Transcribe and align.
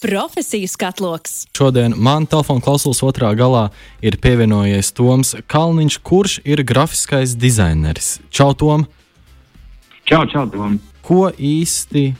Profesiju 0.00 0.68
skatloks. 0.68 1.46
Šodien 1.56 1.94
man 1.96 2.26
telefona 2.28 2.60
klausulas 2.60 2.98
otrā 3.00 3.30
galā 3.32 3.70
ir 4.04 4.18
pievienojies 4.20 4.90
Toms 4.92 5.30
Kalniņš, 5.48 5.94
kurš 6.04 6.34
ir 6.44 6.60
grafiskais 6.68 7.32
dizaineris. 7.40 8.18
Čau, 8.28 8.52
Tom! 8.52 8.84
Čau, 10.04 10.26
čau, 10.28 10.44
Tom! 10.52 10.74
Ko 11.00 11.30
īsti 11.32 12.10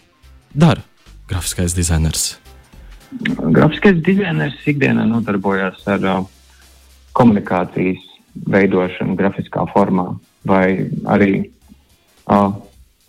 dara 0.56 0.80
grafiskais 1.28 1.74
dizainers? 1.76 2.38
Grafiskais 3.52 4.00
dizainers 4.06 4.56
ikdienā 4.64 5.04
nodarbojas 5.10 5.82
ar 5.92 6.06
uh, 6.06 6.22
komunikācijas 7.12 8.00
veidošanu 8.56 9.18
grafiskā 9.20 9.66
formā 9.74 10.14
vai 10.48 10.88
arī 11.12 11.34
uh, 11.44 12.56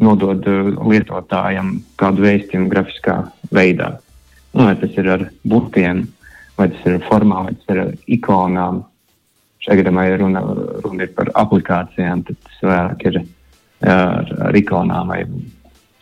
nodod 0.03 0.43
uh, 0.43 0.75
lietotājam 0.91 1.77
kādu 1.95 2.27
vēstījumu 2.27 2.67
grafiskā 2.75 3.17
veidā. 3.55 3.93
Nu, 4.53 4.63
vai 4.63 4.75
tas 4.79 4.95
ir 4.97 5.09
ar 5.11 5.25
burtiem, 5.43 6.05
vai 6.57 6.69
tas 6.71 6.85
ir 6.87 6.97
ar 6.97 7.03
formām, 7.09 7.49
vai 7.49 7.57
tas 7.57 7.75
ir 7.75 7.81
ar 7.83 7.91
ikonām. 8.17 8.81
Šajā 9.65 9.81
gadījumā 9.81 10.07
ir 10.07 10.19
runa, 10.21 10.41
runa 10.85 11.05
ir 11.05 11.13
par 11.17 11.31
aplikācijām, 11.43 12.23
tad 12.27 12.39
tas 12.45 12.63
vairāk 12.63 13.05
ir 13.09 13.21
ar, 13.83 14.33
ar 14.49 14.57
ikonām 14.57 15.13
vai 15.13 15.21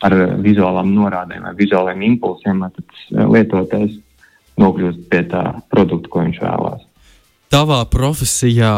ar 0.06 0.16
vizuālām 0.44 0.92
norādēm 0.94 1.46
vai 1.48 1.54
vizuāliem 1.56 2.04
impulsiem, 2.12 2.60
lai 2.62 2.70
tas 2.76 3.06
lietotājs 3.34 3.96
nokļūst 4.60 5.06
pie 5.10 5.22
tā 5.30 5.44
produkta, 5.72 6.10
ko 6.12 6.24
viņš 6.24 6.40
vēlās. 6.44 6.84
Tavā 7.52 7.82
profesijā 7.90 8.72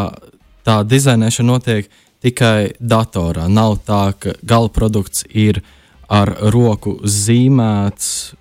tā 0.67 0.83
dizainēšana 0.87 1.49
notiek 1.49 1.89
tikai 2.23 2.75
datorā. 2.79 3.47
Nav 3.49 3.79
tā, 3.87 4.13
ka 4.19 4.35
gala 4.43 4.71
produkts 4.75 5.25
ir 5.31 5.63
ar 6.09 6.33
roku 6.53 6.99
zīmēts 7.05 8.35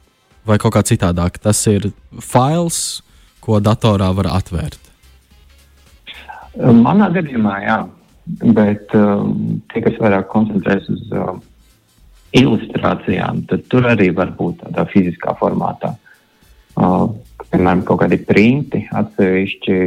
vai 0.47 0.57
kaut 0.61 0.75
kā 0.77 0.83
citādāk. 0.87 1.41
Tas 1.43 1.59
ir 1.69 1.91
fails, 2.23 3.01
ko 3.43 3.61
datorā 3.63 4.09
var 4.15 4.31
atvērt. 4.37 4.81
Manā 6.57 7.11
gadījumā, 7.13 7.55
jā, 7.61 7.77
bet 8.57 8.93
um, 8.97 9.59
tie, 9.69 9.83
kas 9.85 9.99
vairāk 10.01 10.25
koncentrējas 10.31 10.87
uz 10.89 11.03
uh, 11.13 11.35
ilustrācijām, 12.37 13.43
tad 13.51 13.67
tur 13.71 13.85
arī 13.91 14.09
var 14.15 14.33
būt 14.37 14.63
tādā 14.63 14.87
fiziskā 14.89 15.35
formātā. 15.37 15.93
Uh, 16.77 17.11
piemēram, 17.51 17.83
kaut 17.85 18.01
kādi 18.03 18.19
printi 18.25 18.87
atsevišķi. 18.89 19.77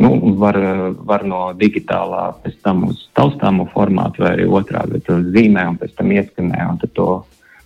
Nu, 0.00 0.14
var, 0.40 0.56
var 1.04 1.26
no 1.28 1.40
digitālā 1.60 2.30
pēc 2.40 2.54
tam 2.64 2.86
uz 2.86 3.02
taustāmu 3.16 3.66
formātu, 3.72 4.22
vai 4.24 4.30
arī 4.32 4.46
otrādi, 4.48 4.94
bet 4.96 5.04
tur 5.08 5.26
zīmē 5.34 5.66
un 5.68 5.76
pēc 5.80 5.92
tam 5.98 6.12
ieskanē, 6.14 6.60
un 6.70 6.78
to 6.96 7.08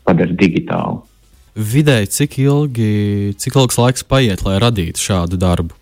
padara 0.02 0.34
digitālu 0.41 1.05
vidēji 1.55 2.10
cik 2.10 2.38
ilgi, 2.42 2.91
cik 3.41 3.56
ilgs 3.56 3.78
laiks 3.78 4.06
paiet, 4.06 4.44
lai 4.47 4.58
radītu 4.62 5.02
šādu 5.02 5.38
darbu? 5.41 5.77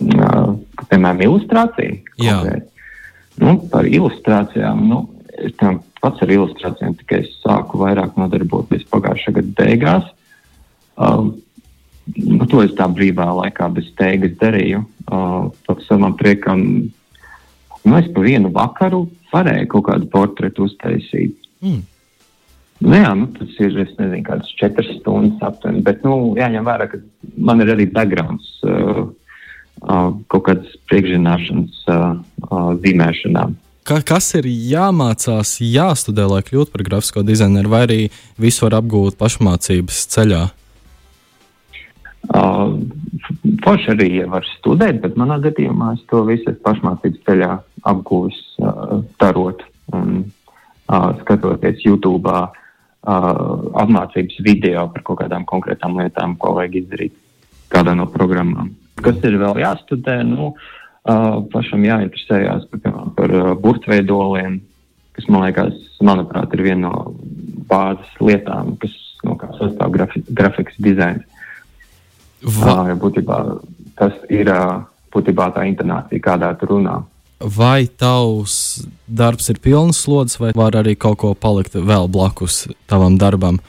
Uh, 0.00 0.56
piemēram, 0.88 1.22
ilustrācija. 1.26 2.00
Jā. 2.20 2.38
Konkrēt. 2.40 2.68
Nu, 3.40 3.56
par 3.72 3.88
ilustrācijām. 3.88 4.82
Nu, 4.90 5.02
es 5.40 5.54
tam 5.60 5.80
pats 6.00 6.22
ar 6.24 6.32
ilustrācijām 6.32 6.96
tikai 7.00 7.22
sāku 7.40 7.80
vairāk 7.80 8.18
nodarboties 8.20 8.86
pagājušā 8.92 9.34
gada 9.38 9.54
beigās. 9.60 10.08
Uh, 11.00 11.30
nu, 12.16 12.46
to 12.50 12.62
es 12.64 12.74
tā 12.78 12.88
brīvā 12.92 13.28
laikā 13.42 13.70
bez 13.76 13.88
teigas 13.98 14.36
darīju. 14.40 14.84
Uh, 15.10 15.48
pat 15.66 15.82
savam 15.86 16.16
priekam, 16.18 16.64
nu, 17.84 17.94
es 17.98 18.10
pa 18.12 18.24
vienu 18.24 18.52
vakaru 18.54 19.06
varēju 19.32 19.70
kaut 19.74 19.88
kādu 19.88 20.10
portretu 20.12 20.68
uztaisīt. 20.68 21.36
Mm. 21.64 21.82
Nu, 22.80 22.96
jā, 22.96 23.10
nu, 23.12 23.26
tas 23.36 23.56
ir 23.60 23.74
nezinu, 23.76 24.22
kādas 24.24 24.52
četras 24.56 24.88
stundas 24.96 25.42
aptuveni. 25.44 25.82
Bet 25.84 26.04
nu, 26.06 26.32
jāņem 26.38 26.64
vērā, 26.64 26.86
ka 26.88 27.00
man 27.36 27.60
ir 27.60 27.74
arī 27.74 27.84
backgrounds, 27.92 28.54
uh, 28.64 29.02
uh, 29.84 30.06
kaut 30.32 30.46
kādas 30.46 30.78
priekšzināšanas 30.88 31.82
uh, 31.92 32.06
uh, 32.48 32.70
zīmēšanā. 32.80 33.50
Ka, 33.84 33.98
kas 34.06 34.30
ir 34.38 34.48
jāmācās, 34.48 35.58
jāstudē, 35.64 36.24
lai 36.30 36.40
kļūtu 36.46 36.72
par 36.72 36.84
grafisko 36.86 37.24
dizaineru, 37.26 37.72
vai 37.72 37.82
arī 37.84 37.98
visu 38.40 38.64
var 38.64 38.78
apgūt 38.78 39.18
pašmācības 39.20 40.00
ceļā? 40.14 40.40
Uh, 42.30 42.78
Forši 43.64 43.92
arī 43.92 44.08
var 44.30 44.46
studēt, 44.56 45.02
bet 45.02 45.18
manā 45.20 45.36
gadījumā 45.42 45.94
es 45.98 46.00
to 46.08 46.22
visu 46.28 46.52
pašmācības 46.64 47.20
ceļā 47.28 47.50
apgūstu, 47.92 48.64
uh, 48.64 48.96
darot 49.20 49.60
un 49.92 50.22
uh, 50.24 51.12
skatoties 51.20 51.84
YouTube. 51.84 52.24
Uh, 52.24 52.56
apmācības 53.06 54.40
video 54.44 54.84
par 54.92 55.04
kaut 55.06 55.22
kādām 55.22 55.46
konkrētām 55.48 55.96
lietām, 56.00 56.36
ko 56.36 56.52
vajag 56.58 56.82
izdarīt 56.82 57.14
kādā 57.72 57.94
no 57.96 58.06
programmām. 58.10 58.74
Kas 59.00 59.22
ir 59.24 59.38
vēl 59.40 59.62
jāstudē? 59.62 60.18
Nu, 60.28 60.52
uh, 60.52 61.36
pašam 61.52 61.84
jāinteresējas 61.86 62.66
par, 62.72 62.98
par 63.16 63.32
uh, 63.32 63.52
burtveidoliem, 63.56 64.60
kas 65.16 65.28
man 65.32 65.46
liekas, 65.46 65.78
manuprāt, 66.04 66.52
ir 66.54 66.64
viena 66.66 66.90
no 66.90 67.14
bāzes 67.70 68.12
lietām, 68.20 68.74
kas 68.82 68.96
no 69.24 69.36
kā 69.40 69.48
sastāv 69.56 69.94
grafi, 69.96 70.24
grafikas 70.28 70.76
dizains. 70.82 71.24
Va... 72.44 72.82
Uh, 72.84 72.94
būtībā 73.00 73.40
tas 74.00 74.16
ir 74.32 74.52
uh, 74.52 74.82
būtībā 75.14 75.50
tā 75.56 75.64
intonācija, 75.68 76.24
kādā 76.24 76.52
tu 76.60 76.68
runā 76.74 77.00
vai 77.40 77.88
tavs 77.88 78.86
darbs 79.08 79.48
ir 79.50 79.60
pilns 79.64 80.04
slodzes, 80.04 80.38
vai 80.40 80.52
var 80.56 80.76
arī 80.76 80.96
kaut 80.96 81.20
ko 81.22 81.34
palikt 81.34 81.74
vēl 81.74 82.08
blakus 82.12 82.66
tavam 82.90 83.16
darbam? 83.18 83.60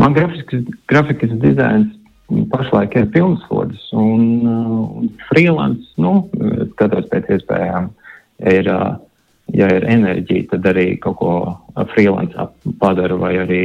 Man 0.00 0.14
grafikas, 0.16 0.64
grafikas 0.88 1.34
dizains 1.42 1.92
pašlaik 2.52 2.94
ir 2.96 3.08
pilns 3.12 3.42
slodzes, 3.46 3.88
un 3.92 4.22
uh, 4.48 5.02
freelance, 5.28 5.84
nu, 6.00 6.14
skatos 6.72 7.08
pēc 7.12 7.28
iespējām, 7.36 7.90
ir, 8.48 8.70
uh, 8.72 8.94
ja 9.52 9.68
ir 9.76 9.84
enerģija, 9.84 10.48
tad 10.54 10.68
arī 10.72 10.86
kaut 11.02 11.18
ko 11.20 11.32
freelance 11.92 12.48
padaru, 12.80 13.18
vai 13.20 13.34
arī 13.42 13.64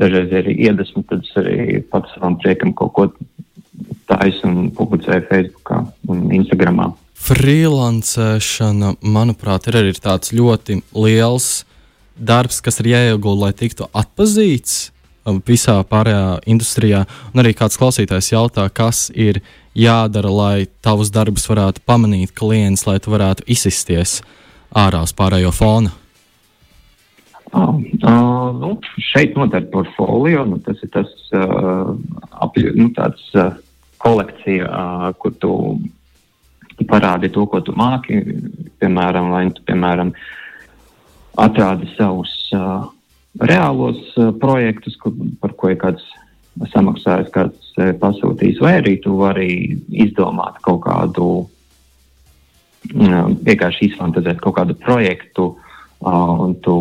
dažreiz 0.00 0.32
ir 0.42 0.50
iedvesmu, 0.52 1.04
tad 1.08 1.24
es 1.24 1.36
arī 1.40 1.80
pats 1.92 2.12
savam 2.16 2.36
priekam 2.40 2.74
kaut 2.76 2.92
ko 2.96 3.08
taisu 4.10 4.48
un 4.48 4.70
publicēju 4.76 5.28
Facebookā 5.30 5.82
un 6.12 6.28
Instagramā. 6.36 6.90
Freelancēšana, 7.20 8.94
manuprāt, 9.04 9.68
ir 9.68 9.76
arī 9.82 9.92
tāds 9.94 10.32
ļoti 10.32 10.80
liels 10.96 11.50
darbs, 12.16 12.60
kas 12.64 12.80
ir 12.80 12.90
jāiegulda, 12.94 13.46
lai 13.46 13.52
tiktu 13.56 13.88
atpazīts 13.96 14.90
um, 15.28 15.40
visā 15.46 15.76
pārējā 15.86 16.40
industrijā. 16.50 17.04
Un 17.32 17.42
arī 17.44 17.52
kāds 17.56 17.78
klausītājs 17.80 18.32
jautā, 18.32 18.66
kas 18.72 19.08
ir 19.12 19.42
jādara, 19.76 20.32
lai 20.32 20.66
tavus 20.84 21.12
darbus 21.14 21.46
varētu 21.50 21.84
pamanīt 21.86 22.34
klients, 22.36 22.86
lai 22.88 22.98
tu 23.02 23.12
varētu 23.12 23.46
izsisties 23.52 24.20
ārā 24.76 25.04
uz 25.04 25.14
pārējo 25.16 25.52
fona. 25.54 25.92
Uh, 27.50 27.80
uh, 28.06 28.50
nu, 28.54 28.76
šeit 29.10 29.34
noteikti 29.36 29.72
portfolio, 29.72 30.44
nu, 30.46 30.60
tas 30.62 30.78
ir 30.86 30.92
tas 30.94 31.10
uh, 31.34 31.96
apļu, 32.46 32.76
nu, 32.78 32.90
tāds, 32.94 33.24
uh, 33.34 33.56
kolekcija, 34.00 34.68
uh, 34.70 35.08
kur 35.18 35.34
tu 35.42 35.54
parādi 36.88 37.30
to, 37.32 37.46
ko 37.50 37.60
tu 37.64 37.74
māki, 37.76 38.20
piemēram, 38.80 39.30
vai 39.34 39.44
tu, 39.54 39.64
piemēram, 39.68 40.12
atrādi 41.40 41.88
savus 41.96 42.32
uh, 42.56 42.88
reālos 43.40 44.00
uh, 44.16 44.30
projektus, 44.40 44.96
kur, 45.00 45.14
par 45.42 45.54
ko 45.58 45.72
ir 45.72 45.78
kāds 45.80 46.04
samaksājis, 46.72 47.30
kāds 47.34 47.72
uh, 47.78 47.92
pasūtījis, 48.00 48.60
vai 48.64 48.76
arī 48.80 48.96
tu 49.04 49.16
vari 49.20 49.50
izdomāt 49.90 50.60
kaut 50.66 50.82
kādu, 50.88 51.28
uh, 51.44 53.30
vienkārši 53.46 53.90
izfantazēt 53.90 54.42
kaut 54.44 54.58
kādu 54.60 54.76
projektu, 54.80 55.52
uh, 55.54 56.34
un 56.46 56.56
tu 56.64 56.76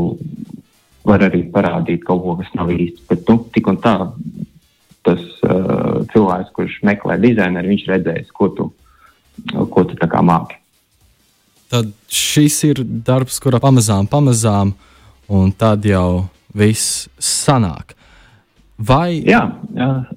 vari 1.07 1.29
arī 1.29 1.43
parādīt 1.53 2.03
kaut 2.07 2.23
ko, 2.25 2.35
kas 2.41 2.51
nav 2.57 2.71
īsti. 2.73 3.05
Bet, 3.09 3.25
nu, 3.29 3.43
tik 3.53 3.69
un 3.71 3.79
tā, 3.83 3.95
tas 5.07 5.21
uh, 5.47 6.03
cilvēks, 6.11 6.53
kurš 6.55 6.81
meklē 6.87 7.17
dizaineru, 7.21 7.71
viņš 7.71 7.87
redzēs, 7.93 8.35
ko 8.35 8.51
tu 8.57 8.71
ko 9.79 9.87
tu 9.87 10.23
māki. 10.25 10.57
Tad 11.69 11.91
šis 12.09 12.63
ir 12.65 12.81
darbs, 12.83 13.37
kurā 13.39 13.59
pamazām, 13.61 14.07
pamazām, 14.09 14.73
un 15.29 15.51
tad 15.51 15.85
jau 15.85 16.25
viss 16.53 17.07
sanāk. 17.21 17.93
Vai... 18.79 19.19
Jā, 19.27 19.41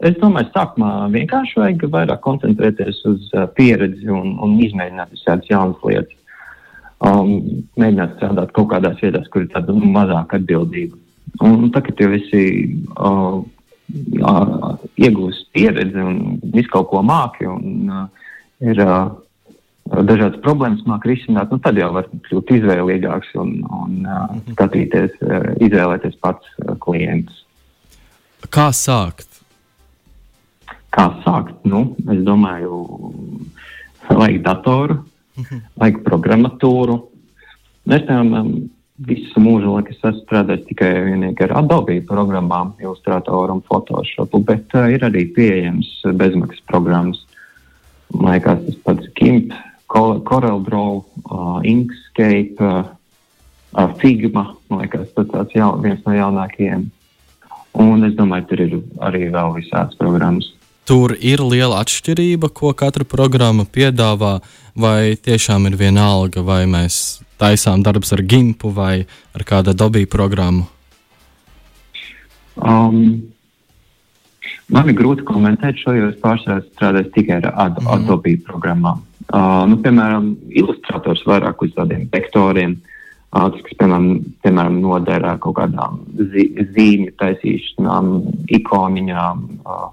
es 0.06 0.16
domāju, 0.22 0.52
sākumā 0.54 1.08
vienkārši 1.10 1.58
vajag 1.58 1.84
vairāk 1.90 2.20
koncentrēties 2.22 3.00
uz 3.10 3.24
uh, 3.34 3.48
pieredzi 3.56 4.06
un, 4.06 4.36
un 4.38 4.54
izmēģināt 4.62 5.16
visādas 5.16 5.50
jaunas 5.50 5.82
lietas. 5.82 6.18
Um, 7.02 7.64
mēģināt 7.74 8.14
strādāt 8.16 8.52
kaut 8.54 8.70
kādās 8.70 9.00
vietās, 9.02 9.26
kur 9.34 9.42
ir 9.42 9.50
tāda 9.50 9.74
nu, 9.74 9.90
mazāka 9.90 10.38
atbildība. 10.38 10.94
Un 11.42 11.72
tā, 11.74 11.82
kad 11.82 11.98
tie 11.98 12.06
visi 12.12 12.44
uh, 12.94 13.42
uh, 14.22 14.68
iegūst 14.94 15.50
pieredzi 15.56 15.98
un 15.98 16.38
visu 16.54 16.70
kaut 16.70 16.92
ko 16.92 17.02
māki 17.02 17.50
un 17.50 17.90
uh, 17.90 18.06
ir 18.62 18.78
uh, 18.86 19.10
dažādas 20.00 20.40
problēmas, 20.44 20.84
māk 20.88 21.04
risināt, 21.08 21.52
nu, 21.52 21.60
tad 21.62 21.76
jau 21.76 21.90
var 21.94 22.08
kļūt 22.28 22.52
izvēlīgāks 22.56 23.32
un, 23.42 23.54
un 23.68 24.08
uh, 24.08 24.34
skatīties, 24.54 25.16
uh, 25.26 25.48
izvēlēties 25.60 26.16
pats 26.22 26.48
uh, 26.62 26.74
klientus. 26.80 27.42
Kā 28.52 28.70
sākt? 28.74 29.28
Kā 30.92 31.08
sākt? 31.24 31.54
Nu, 31.68 31.90
es 32.12 32.22
domāju, 32.26 32.82
vajag 34.08 34.42
datoru, 34.46 35.02
vajag 35.80 36.00
programmatūru. 36.06 36.98
Es 37.92 38.06
tam 38.08 38.32
um, 38.38 38.52
visu 39.02 39.42
mūžu 39.42 39.74
laiku 39.74 39.94
esmu 39.94 40.14
strādājis 40.22 40.66
tikai 40.68 40.92
ar 41.46 41.56
Adobe 41.60 41.98
programmām, 42.08 42.74
Illustratoru 42.82 43.58
un 43.58 43.62
Photoshopu, 43.68 44.40
bet 44.48 44.72
uh, 44.78 44.88
ir 44.92 45.04
arī 45.08 45.26
pieejams 45.36 45.98
bezmaksas 46.16 46.64
programmas. 46.70 47.20
Man 48.12 48.34
liekas, 48.34 48.60
tas 48.66 48.80
pats 48.84 49.12
GIMP, 49.16 49.54
CorelDRAW, 49.92 51.04
uh, 51.28 51.60
Inkscape, 51.68 52.56
uh, 52.60 52.88
uh, 53.76 53.92
Figma, 54.00 54.56
man 54.70 54.82
liekas, 54.84 55.10
tas 55.16 55.28
tāds 55.28 55.54
jau, 55.56 55.74
viens 55.84 56.00
no 56.06 56.16
jaunākajiem. 56.16 56.88
Un 57.82 58.04
es 58.04 58.16
domāju, 58.16 58.48
tur 58.50 58.64
ir 58.64 58.74
arī 59.04 59.28
vēl 59.32 59.54
visādas 59.56 59.96
programmas. 60.00 60.50
Tur 60.88 61.14
ir 61.14 61.40
liela 61.46 61.78
atšķirība, 61.84 62.50
ko 62.50 62.72
katra 62.74 63.06
programma 63.06 63.64
piedāvā, 63.64 64.40
vai 64.74 65.14
tiešām 65.14 65.68
ir 65.70 65.78
vienalga, 65.78 66.42
vai 66.42 66.64
mēs 66.66 67.22
taisām 67.40 67.84
darbus 67.86 68.12
ar 68.16 68.24
gimpu 68.26 68.72
vai 68.74 69.04
ar 69.36 69.44
kādu 69.46 69.76
dabīgu 69.78 70.10
programmu? 70.10 70.66
Um, 72.56 73.22
man 74.68 74.90
ir 74.90 74.98
grūti 74.98 75.24
komentēt 75.28 75.80
šo, 75.80 75.94
jo 75.96 76.10
es 76.10 76.18
pārsvarā 76.20 76.60
strādāju 76.66 77.14
tikai 77.14 77.40
ar 77.40 77.48
ad 77.54 77.80
mm. 77.80 77.88
Adobe 77.96 78.34
programmām. 78.48 79.06
Uh, 79.32 79.62
nu, 79.70 79.78
piemēram, 79.80 80.34
ilustrators 80.60 81.22
vairāk 81.24 81.62
uz 81.64 81.72
tādiem 81.76 82.04
vektoriem, 82.12 82.76
uh, 82.76 83.48
tas, 83.48 83.62
kas, 83.64 83.78
piemēram, 83.80 84.08
piemēram 84.44 84.78
noderā 84.84 85.38
kaut 85.40 85.56
kādām 85.56 86.02
zi 86.34 86.50
zīmju 86.74 87.16
taisīšanām, 87.22 88.14
ikoniņām. 88.60 89.44
Uh, 89.64 89.90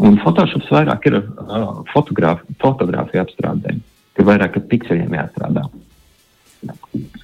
Un 0.00 0.16
Photoshops 0.22 0.70
vairāk 0.72 1.08
ir 1.10 1.18
uh, 1.20 1.82
fotografija 1.92 3.24
apstrādē, 3.26 3.74
ka 4.16 4.24
vairāk 4.24 4.56
ar 4.56 4.64
pikseliem 4.70 5.12
jāstrādā. 5.18 5.66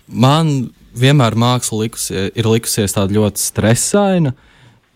Man 0.08 0.68
vienmēr 0.98 1.36
māksla 1.38 1.84
likusi, 1.84 2.28
ir 2.34 2.50
likusies 2.50 2.96
tāda 2.96 3.16
ļoti 3.16 3.40
stresaina. 3.40 4.34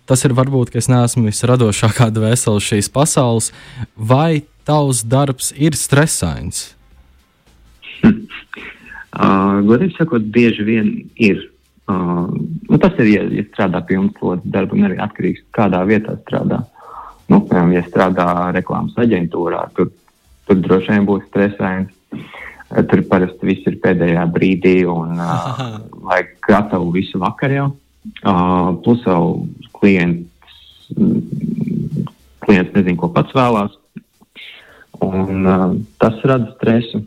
Tas 0.08 0.25
ir 0.26 0.34
varbūt, 0.37 0.72
ka 0.72 0.81
es 0.82 0.90
neesmu 0.90 1.28
visradošākā 1.31 2.10
dvēsele 2.12 2.60
šīs 2.60 2.90
pasaules. 2.93 3.52
Vai 3.96 4.43
tavs 4.66 5.02
darbs 5.04 5.52
ir 5.56 5.76
stresains? 5.78 6.72
uh, 8.04 9.58
Godīgi 9.68 9.96
sakot, 9.96 10.28
bieži 10.34 10.66
vien 10.66 10.92
ir. 11.16 11.48
Uh, 11.90 12.28
nu, 12.70 12.78
tas 12.78 12.94
ir, 13.02 13.08
ja, 13.10 13.24
ja 13.26 13.44
strādā 13.48 13.82
pie 13.86 13.98
jums, 13.98 14.14
darba, 14.44 14.76
un 14.78 14.86
arī 14.86 15.00
atkarīgs 15.02 15.42
no 15.42 15.56
kādā 15.58 15.82
vietā 15.88 16.14
strādā. 16.22 16.62
Nu, 17.30 17.40
piemēram, 17.48 17.74
ja 17.74 17.82
strādā 17.86 18.28
reklāmas 18.54 18.96
aģentūrā, 19.00 19.64
tur, 19.76 19.90
tur 20.46 20.62
droši 20.62 20.94
vien 20.94 21.08
būs 21.08 21.26
stresains. 21.30 21.92
Tur 22.88 23.02
parasti 23.04 23.44
viss 23.44 23.66
ir 23.68 23.76
pēdējā 23.84 24.22
brīdī 24.32 24.78
un 24.88 25.18
uh, 25.20 25.76
vajag 26.08 26.32
gatavu 26.46 26.92
visu 26.94 27.20
vakar 27.20 27.52
jau. 27.52 27.68
Uh, 28.24 28.72
plus 28.82 29.02
vēl 29.06 29.28
klients, 29.76 30.88
klients 32.42 32.72
nezin, 32.74 32.96
ko 32.98 33.10
pats 33.12 33.34
vēlās. 33.36 33.76
Un 35.02 35.46
uh, 35.46 35.75
tas 35.99 36.20
rada 36.25 36.52
stresu. 36.56 37.02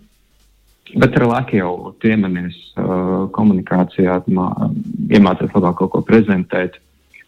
Bet 0.95 1.15
ar 1.17 1.25
laiku 1.27 1.57
jau 1.57 1.71
piemanies 2.03 2.55
uh, 2.77 3.25
komunikācijā, 3.35 4.19
iemācīties 4.29 5.55
labāk 5.55 5.79
kaut 5.79 5.91
ko 5.95 6.01
prezentēt, 6.05 6.77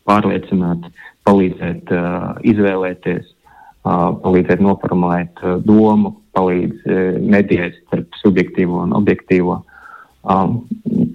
pārliecināt, 0.08 0.86
palīdzēt 1.28 1.92
uh, 1.92 2.38
izvēlēties, 2.48 3.26
uh, 3.28 4.14
palīdzēt 4.24 4.64
noformulēt 4.64 5.42
uh, 5.44 5.58
domu, 5.66 6.14
palīdz 6.38 6.86
uh, 6.86 7.18
mediēt 7.24 7.82
starp 7.88 8.20
subjektīvo 8.22 8.86
un 8.86 8.96
objektīvo. 8.96 9.62
Um, 10.28 10.60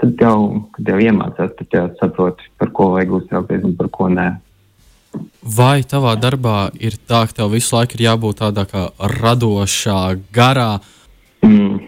tad 0.00 0.20
jau, 0.20 0.36
kad 0.76 0.88
jau 0.88 1.00
iemācās, 1.04 1.52
tad 1.58 1.76
jau 1.76 1.86
saproti, 2.00 2.48
par 2.60 2.72
ko 2.72 2.94
vajag 2.96 3.18
uztraukties 3.20 3.64
un 3.68 3.76
par 3.76 3.90
ko 3.92 4.08
nē. 4.08 4.28
Vai 5.42 5.82
tavā 5.82 6.14
darbā 6.16 6.70
ir 6.78 6.94
tā, 7.10 7.24
ka 7.26 7.40
tev 7.40 7.52
visu 7.56 7.74
laiku 7.74 7.98
ir 7.98 8.04
jābūt 8.06 8.42
tādā 8.44 8.62
kā 8.70 8.84
radošā 9.18 10.00
garā? 10.34 10.78
Mm, 11.42 11.80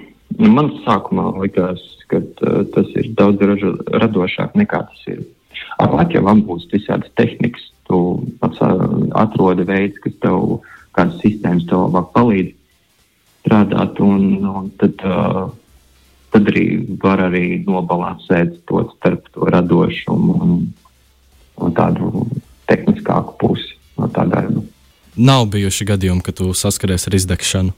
man 0.51 0.73
sākumā 0.83 1.29
likās, 1.39 1.83
ka 2.11 2.19
uh, 2.19 2.65
tas 2.75 2.91
ir 2.99 3.13
daudz 3.15 3.45
ražo, 3.47 3.77
radošāk 3.95 4.59
nekā 4.59 4.83
tas 4.91 5.07
ir. 5.13 5.23
Ar 5.79 5.95
laiku 5.95 6.19
jau 6.19 6.27
apgūst 6.35 6.75
visādas 6.75 7.15
tehnikas, 7.19 7.71
tu 7.87 8.01
pats 8.43 8.59
atrodi 9.23 9.67
veids, 9.69 10.03
kas 10.03 10.19
tev, 10.25 10.61
kādas 10.97 11.21
sistēmas 11.23 11.67
tev 11.71 11.87
labāk 11.87 12.11
palīdz 12.17 12.53
strādāt, 13.45 14.01
un, 14.01 14.25
un 14.51 14.71
tad, 14.81 14.99
uh, 15.05 15.47
tad 16.35 16.51
arī 16.51 16.67
var 17.03 17.23
arī 17.29 17.63
nobalansēt 17.69 18.65
to 18.69 18.83
starp 18.97 19.29
to 19.31 19.47
radošumu 19.53 20.39
un, 20.43 20.57
un 21.63 21.77
tādu 21.77 22.27
tehniskāku 22.71 23.37
pusi 23.41 23.77
no 23.99 24.09
tā 24.13 24.27
darba. 24.31 24.65
Nav 25.15 25.47
bijuši 25.53 25.87
gadījumi, 25.93 26.25
ka 26.27 26.35
tu 26.35 26.51
saskaries 26.59 27.07
ar 27.09 27.17
izdegšanu. 27.21 27.75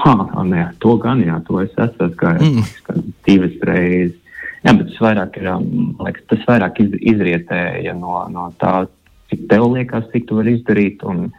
Ha, 0.00 0.14
nē, 0.46 0.66
to 0.80 0.94
gan 1.02 1.20
jā, 1.24 1.40
to 1.48 1.58
es 1.64 1.72
esmu 1.74 2.08
gājis 2.20 2.46
mm. 2.46 3.06
divas 3.26 3.56
reizes. 3.66 4.16
Jā, 4.60 4.74
bet 4.76 4.90
tas 4.90 5.00
vairāk 5.02 5.36
ir, 5.40 5.48
um, 5.50 5.92
liekas, 6.04 6.24
tas 6.30 6.42
vairāk 6.46 6.82
iz, 6.84 6.94
izrietēja 7.14 7.94
no, 7.96 8.12
no 8.30 8.46
tā, 8.60 8.84
cik 9.32 9.46
tev 9.50 9.66
liekas, 9.72 10.06
cik 10.12 10.28
tu 10.28 10.36
vari 10.36 10.58
izdarīt, 10.58 11.02
un, 11.08 11.30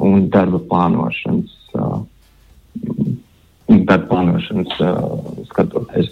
un 0.00 0.26
darba 0.32 0.60
plānošanas, 0.70 1.54
uh, 1.76 1.98
darba 3.68 4.00
plānošanas 4.08 4.80
uh, 4.80 5.44
skatoties. 5.52 6.10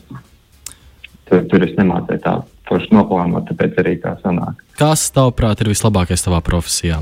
Tur, 1.26 1.42
tur 1.50 1.64
es 1.66 1.72
nemācīju 1.80 2.22
tā 2.22 2.36
forši 2.68 2.92
noplānot, 2.94 3.46
tāpēc 3.50 3.80
arī 3.82 3.96
tā 4.02 4.16
sanāk. 4.22 4.62
Kas, 4.78 5.08
tavuprāt, 5.14 5.62
ir 5.62 5.72
vislabākais 5.72 6.24
tavā 6.24 6.42
profesijā? 6.44 7.00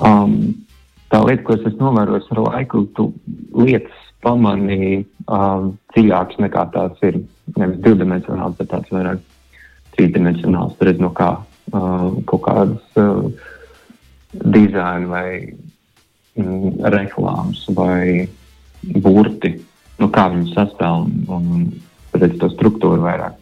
Um, 0.00 0.36
tā 1.12 1.20
lieta, 1.26 1.44
ko 1.46 1.56
es 1.56 1.66
esmu 1.66 1.90
novērojis 1.90 2.30
ar 2.34 2.42
laiku, 2.46 2.84
tu 2.96 3.10
lietas 3.56 4.06
pamanīji 4.24 5.02
um, 5.26 5.74
dziļākas 5.94 6.40
nekā 6.44 6.66
tās 6.74 7.04
ir. 7.06 7.22
Nevis 7.58 7.80
divdimensionāls, 7.82 8.54
bet 8.60 8.68
tāds 8.70 8.92
vairāk 8.94 9.22
trīsdimensionāls. 9.96 10.76
Tur 10.78 10.90
redz, 10.90 11.00
no 11.02 11.10
kā 11.16 11.32
uh, 11.40 12.04
kaut 12.30 12.44
kādas 12.46 13.00
uh, 13.00 13.26
dizaina 14.54 15.10
vai 15.10 15.30
mm, 16.38 16.78
reklāmas 16.94 17.64
vai 17.74 18.28
burti, 19.02 19.56
nu, 19.98 20.08
kā 20.14 20.28
viņi 20.32 20.54
sastāv 20.54 21.08
un, 21.08 21.24
un 21.34 22.20
redz 22.20 22.38
to 22.40 22.52
struktūru 22.54 23.02
vairāk. 23.02 23.39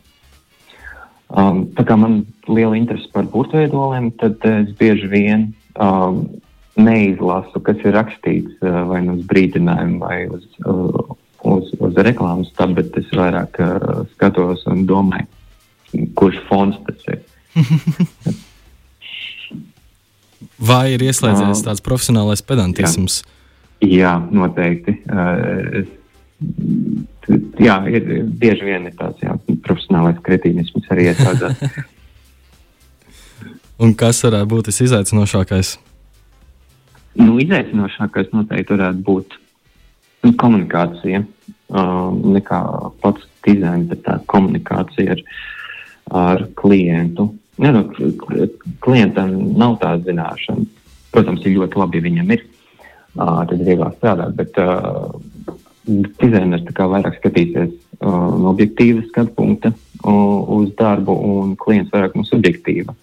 Um, 1.28 1.66
tā 1.76 1.84
kā 1.84 1.96
man 2.00 2.22
ir 2.22 2.52
liela 2.56 2.76
interese 2.78 3.10
par 3.12 3.26
burtveidoliem, 3.28 4.10
tad 4.20 4.40
es 4.48 4.70
bieži 4.80 5.10
vien 5.12 5.48
um, 5.76 6.22
neizlasu, 6.80 7.60
kas 7.64 7.80
ir 7.84 7.92
rakstīts 7.98 8.54
uh, 8.64 8.84
vai 8.88 9.02
nu 9.04 9.18
uz 9.18 9.26
brīdinājumu 9.28 10.00
vai 10.00 10.22
uz, 10.32 10.46
uh, 10.64 11.16
uz, 11.52 11.74
uz 11.76 12.00
reklāmas, 12.06 12.48
tā, 12.56 12.70
bet 12.72 12.96
es 12.96 13.10
vairāk 13.12 13.60
uh, 13.60 14.06
skatos 14.14 14.64
un 14.72 14.86
domāju, 14.88 15.28
kurš 16.16 16.40
fons 16.48 16.80
tas 16.88 17.10
ir. 17.12 17.24
Vai 20.58 20.94
ir 20.94 21.02
ieslēdzies 21.06 21.60
tāds 21.66 21.82
profesionālais 21.82 22.42
pedantisms? 22.46 23.20
Jā, 23.82 23.88
jā 23.90 24.12
noteikti. 24.34 24.94
Uh, 25.06 25.84
jā, 27.60 27.76
ir 27.92 28.08
bieži 28.40 28.68
vien 28.68 28.88
ir 28.88 28.96
tāds 28.98 29.22
jā, 29.22 29.36
profesionālais 29.64 30.20
kretīnisms 30.24 30.88
arī 30.94 31.10
iesaistās. 31.12 31.62
Un 33.82 33.92
kas 33.94 34.24
varētu 34.24 34.50
būt 34.50 34.70
tas 34.70 34.80
izaicinošākais? 34.82 35.76
Nu, 37.18 37.36
izaicinošākais 37.42 38.32
noteikti 38.34 38.74
varētu 38.74 39.04
būt 39.06 39.36
nu, 40.26 40.32
komunikācija. 40.40 41.22
Uh, 41.68 42.08
nekā 42.32 42.58
pats 43.02 43.26
dizains, 43.44 43.86
bet 43.90 44.00
tā 44.06 44.16
komunikācija 44.32 45.14
ar, 45.14 45.22
ar 46.16 46.44
klientu. 46.58 47.28
Ne, 47.60 47.72
nu, 47.74 47.82
klientam 48.84 49.34
nav 49.58 49.76
tāda 49.82 50.08
zināšana. 50.08 50.64
Protams, 51.12 51.44
ir 51.44 51.58
ļoti 51.58 51.80
labi, 51.80 52.00
ja 52.00 52.06
viņam 52.08 52.32
ir. 52.34 52.46
Uh, 53.18 53.42
tad 53.48 53.56
ir 53.58 53.66
vieglāk 53.66 53.98
strādāt, 53.98 54.34
bet 54.38 54.58
uh, 54.62 55.10
dizainers 55.88 56.64
vairāk 56.78 57.18
skatīsies 57.18 57.72
uh, 57.72 58.30
no 58.38 58.52
objektīva 58.52 59.02
skatu 59.08 59.34
punkta 59.36 59.72
uh, 59.72 60.38
uz 60.58 60.72
darbu, 60.78 61.14
un 61.14 61.56
klients 61.60 61.92
vairāk 61.94 62.16
no 62.18 62.26
subjektīva. 62.28 62.94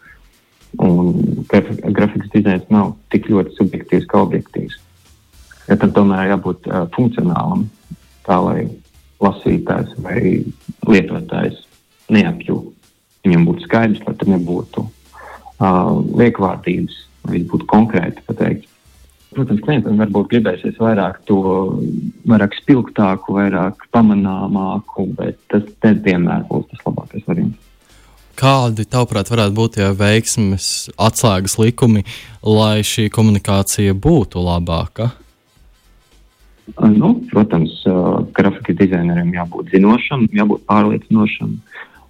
Un 0.85 1.43
graf 1.49 1.69
grafikas 1.95 2.31
dizains 2.33 2.65
nav 2.73 2.95
tik 3.13 3.29
ļoti 3.31 3.55
subjektīvs 3.57 4.07
kā 4.11 4.21
objektīvs. 4.25 4.79
Ja 5.69 5.79
tam 5.81 5.93
tomēr 5.95 6.33
jābūt 6.35 6.69
uh, 6.69 6.85
funkcionālam, 6.95 7.67
tā 8.27 8.39
lai 8.43 8.67
lasītājs 9.23 9.95
vai 10.03 10.19
lietotājs 10.85 11.63
neapjūtu 12.11 12.75
viņam 13.25 13.47
būtu 13.49 13.65
skaidrs, 13.65 14.03
lai 14.05 14.15
tur 14.19 14.31
nebūtu 14.33 14.85
uh, 14.85 15.91
liekvārdības, 16.21 16.97
vai 17.25 17.41
būtu 17.49 17.67
konkrēti 17.71 18.23
pateikt. 18.27 18.69
Protams, 19.35 19.59
klientam 19.65 19.99
varbūt 19.99 20.29
gribēsies 20.31 20.77
vairāk 20.79 21.19
to, 21.27 21.39
vairāk 22.29 22.55
spilgtāku, 22.55 23.35
vairāk 23.35 23.83
pamanāmāku, 23.91 25.09
bet 25.17 25.39
tas 25.51 25.65
vienmēr 25.83 26.45
būs 26.47 26.69
tas 26.71 26.85
labākais 26.87 27.25
variants. 27.27 27.59
Kādi, 28.35 28.83
tavuprāt, 28.91 29.29
varētu 29.31 29.55
būt 29.55 29.77
tie 29.77 29.89
veiksmes 29.95 30.69
atslēgas 30.99 31.55
likumi, 31.59 32.03
lai 32.43 32.81
šī 32.83 33.07
komunikācija 33.15 33.95
būtu 33.95 34.43
labāka? 34.43 35.13
Nu, 36.79 37.13
protams, 37.29 37.77
grafika 38.35 38.73
dizainerim 38.75 39.31
jābūt 39.35 39.71
zinošam, 39.75 40.25
jābūt 40.35 40.65
pārliecinošam 40.67 41.55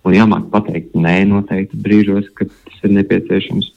un 0.05 0.15
jāmāk 0.15 0.47
pateikt 0.53 0.95
nē 0.97 1.17
noteikti 1.29 1.77
brīžos, 1.81 2.29
kad 2.37 2.53
tas 2.53 2.85
ir 2.85 2.93
nepieciešams. 2.95 3.71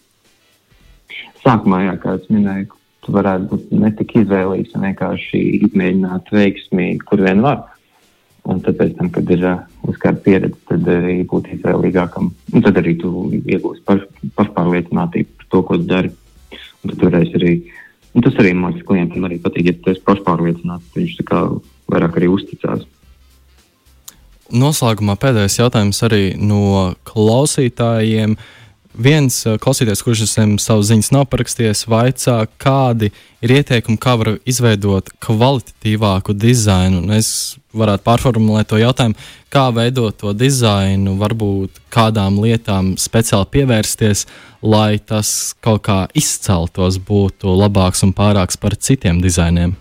Sākumā, 1.42 1.82
jā, 1.88 1.96
kā 2.00 2.16
es 2.18 2.28
minēju, 2.32 2.77
tu 3.08 3.16
varētu 3.16 3.48
būt 3.48 3.72
netik 3.72 4.12
izvēlīgs 4.20 4.76
un 4.76 4.84
vienkārši 4.84 5.40
izmēģināt 5.70 6.28
veiksmi, 6.34 6.88
kur 7.08 7.24
vien 7.24 7.40
var. 7.44 7.64
Un 8.48 8.60
tad, 8.64 8.76
pēc 8.78 8.94
tam, 8.96 9.08
kad 9.12 9.28
ir 9.32 9.44
uzkārta 9.88 10.20
pieredze, 10.24 10.56
tad 10.68 10.86
arī 10.92 11.22
būt 11.28 11.48
izvēlīgākam. 11.56 12.30
Un 12.52 12.64
tad 12.64 12.78
arī 12.80 12.94
tu 13.00 13.26
iegūsi 13.38 13.82
paš, 13.88 14.04
pašpārliecinātību 14.36 15.40
par 15.40 15.48
to, 15.52 15.62
ko 15.64 15.80
tu 15.80 15.88
dari. 15.88 16.12
Un 16.84 16.92
tad 16.92 17.02
varēsi 17.08 17.34
arī, 17.40 17.54
un 18.12 18.24
tas 18.24 18.38
arī 18.40 18.54
man 18.56 18.76
klientam 18.88 19.26
arī 19.28 19.40
patīk, 19.42 19.72
ja 19.72 19.76
tu 19.76 19.92
esi 19.92 20.04
pašpārliecināts, 20.06 20.94
viņš 20.96 21.18
tā 21.22 21.28
kā 21.32 21.42
vairāk 21.92 22.20
arī 22.20 22.30
uzticās. 22.36 22.86
Noslēgumā 24.48 25.18
pēdējais 25.20 25.58
jautājums 25.60 26.00
arī 26.06 26.22
no 26.40 26.94
klausītājiem. 27.08 28.36
Uh, 28.36 28.67
Viens 28.98 29.36
uh, 29.46 29.54
klausītājs, 29.62 30.00
kurš 30.02 30.24
zem 30.26 30.56
savu 30.58 30.82
ziņas 30.82 31.12
nav 31.14 31.28
parakstījis, 31.30 31.84
vaicā, 31.86 32.40
kādi 32.58 33.12
ir 33.46 33.52
ieteikumi, 33.54 33.98
kā 34.02 34.16
var 34.18 34.32
izveidot 34.42 35.12
kvalitatīvāku 35.22 36.34
dizainu. 36.34 37.04
Un 37.04 37.14
es 37.14 37.28
varētu 37.78 38.02
pārformulēt 38.08 38.72
to 38.72 38.80
jautājumu, 38.82 39.14
kā 39.54 39.68
veidot 39.76 40.18
to 40.18 40.34
dizainu, 40.34 41.14
varbūt 41.20 41.78
kādām 41.94 42.40
lietām 42.42 42.96
speciāli 42.98 43.46
pievērsties, 43.54 44.24
lai 44.66 44.98
tas 44.98 45.54
kaut 45.62 45.84
kā 45.86 46.00
izceltos, 46.18 46.98
būtu 46.98 47.54
labāks 47.54 48.02
un 48.02 48.16
pārāks 48.18 48.58
par 48.58 48.74
citiem 48.74 49.22
dizainiem. 49.22 49.78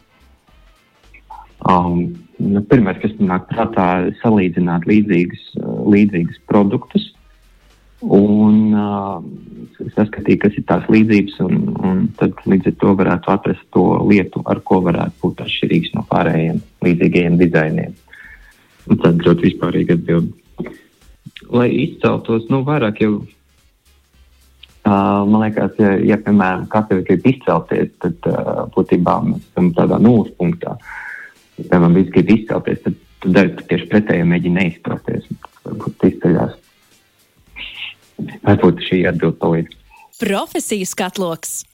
Um, 1.66 2.14
nu, 2.38 2.62
Pirmais, 2.70 3.02
kas 3.02 3.18
man 3.18 3.34
nāk 3.34 3.50
prātā, 3.50 3.90
ir 4.12 4.18
salīdzināt 4.22 4.86
līdzīgus, 4.86 5.56
līdzīgus 5.90 6.44
produktus 6.46 7.16
un 8.06 8.74
uh, 8.78 9.22
saskatīt, 9.96 10.42
kas 10.42 10.58
ir 10.58 10.66
tās 10.70 10.86
līdzības, 10.92 11.38
un, 11.46 11.62
un 11.82 12.04
tad 12.20 12.38
līdz 12.46 12.72
ar 12.72 12.76
to 12.82 12.94
varētu 13.00 13.32
atrast 13.34 13.64
to 13.74 13.86
lietu, 14.10 14.44
ar 14.46 14.62
ko 14.66 14.82
varētu 14.86 15.22
būt 15.24 15.42
atšķirīgs 15.46 15.96
no 15.96 16.06
pārējiem 16.10 16.60
līdzīgajiem 16.86 17.40
dizainiem. 17.42 17.96
Un 18.88 19.02
tad 19.02 19.24
ļoti 19.26 19.50
vispārīgi 19.50 19.98
atbild. 19.98 20.30
Lai 21.54 21.68
izceltos, 21.74 22.46
nu, 22.52 22.62
vairāk 22.68 23.02
jau, 23.02 23.18
uh, 23.18 24.92
man 24.92 25.42
liekas, 25.48 25.74
ja, 25.82 25.96
ja 26.14 26.20
piemēram, 26.22 26.68
katrs 26.72 27.04
grib 27.08 27.26
izcelties, 27.34 27.92
tad 28.04 28.30
uh, 28.30 28.64
būtībā 28.76 29.18
mēs 29.26 29.44
esam 29.52 29.74
tādā 29.78 30.00
nulles 30.02 30.32
punktā. 30.38 30.78
Ja, 31.58 31.66
piemēram, 31.66 31.98
viss 31.98 32.14
grib 32.14 32.30
izcelties, 32.36 32.86
tad 32.86 33.02
tu 33.24 33.34
dari 33.34 33.68
tieši 33.70 33.90
pretēji, 33.90 34.30
mēģini 34.30 34.60
neizcelties. 34.62 35.30
Varbūt 35.66 36.10
izceļās 36.12 36.56
Varbūt 38.18 38.82
šī 38.88 39.04
atbilde 39.10 39.38
palīdz. 39.42 39.78
Profesijas 40.18 40.96
katloks. 40.98 41.60